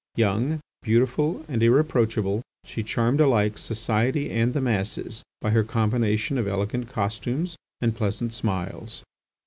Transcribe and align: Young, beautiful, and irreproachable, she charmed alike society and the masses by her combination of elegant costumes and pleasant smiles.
Young, 0.15 0.61
beautiful, 0.81 1.45
and 1.47 1.61
irreproachable, 1.61 2.41
she 2.63 2.81
charmed 2.81 3.21
alike 3.21 3.59
society 3.59 4.31
and 4.31 4.55
the 4.55 4.59
masses 4.59 5.21
by 5.41 5.51
her 5.51 5.63
combination 5.63 6.39
of 6.39 6.47
elegant 6.47 6.89
costumes 6.89 7.55
and 7.81 7.95
pleasant 7.95 8.33
smiles. 8.33 9.03